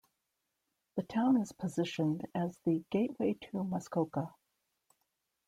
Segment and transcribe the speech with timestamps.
[0.95, 4.33] The town is positioned as the "Gateway to Muskoka".